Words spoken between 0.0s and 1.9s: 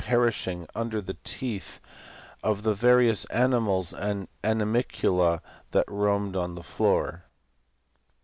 perishing under the teeth